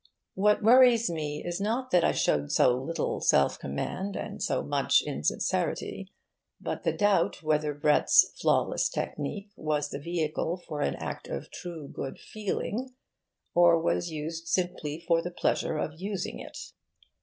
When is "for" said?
10.57-10.81, 15.07-15.21